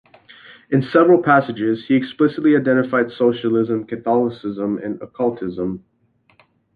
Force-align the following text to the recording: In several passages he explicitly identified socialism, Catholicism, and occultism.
In 0.71 0.81
several 0.81 1.21
passages 1.21 1.85
he 1.87 1.93
explicitly 1.93 2.55
identified 2.57 3.11
socialism, 3.11 3.85
Catholicism, 3.85 4.79
and 4.79 4.99
occultism. 4.99 5.85